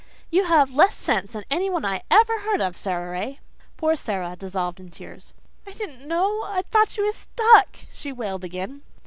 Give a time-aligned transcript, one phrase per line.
[0.31, 3.39] "You have less sense than anyone I ever heard of, Sara Ray."
[3.77, 5.35] Poor Sara dissolved in tears.
[5.67, 6.41] "I didn't know.
[6.41, 8.81] I thought she was stuck," she wailed again.